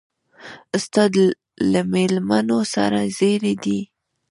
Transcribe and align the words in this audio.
ستا 0.83 1.03
له 1.71 1.81
مېلمنو 1.91 2.59
سره 2.73 2.99
زېري 3.17 3.53
دي. 3.63 3.79